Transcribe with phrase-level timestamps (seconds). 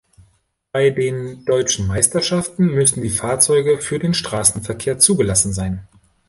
[0.71, 5.87] Bei den Deutschen Meisterschaften müssen die Fahrzeuge für den Straßenverkehr zugelassen sein.